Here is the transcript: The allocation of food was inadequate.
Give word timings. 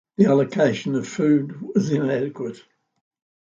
The 0.17 0.25
allocation 0.25 0.95
of 0.95 1.07
food 1.07 1.61
was 1.61 1.91
inadequate. 1.91 2.59